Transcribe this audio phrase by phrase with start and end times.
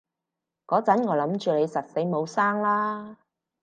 [0.65, 3.17] 嗰陣我諗住你實死冇生喇